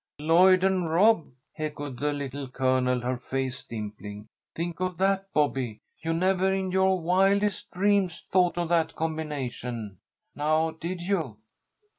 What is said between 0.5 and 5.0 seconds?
and Rob," echoed the Little Colonel, her face dimpling. "Think of